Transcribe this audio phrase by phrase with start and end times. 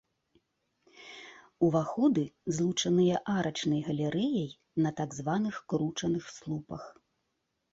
[1.67, 2.23] Уваходы
[2.57, 4.49] злучаныя арачнай галерэяй
[4.87, 6.83] на так званых кручаных слупах.